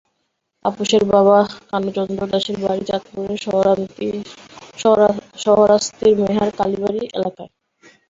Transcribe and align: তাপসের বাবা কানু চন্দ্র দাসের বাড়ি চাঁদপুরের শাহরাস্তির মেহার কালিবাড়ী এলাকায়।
তাপসের 0.65 1.03
বাবা 1.11 1.37
কানু 1.69 1.89
চন্দ্র 1.97 2.21
দাসের 2.31 2.57
বাড়ি 2.63 2.83
চাঁদপুরের 2.89 3.37
শাহরাস্তির 5.41 6.13
মেহার 6.21 6.49
কালিবাড়ী 6.57 7.01
এলাকায়। 7.17 7.51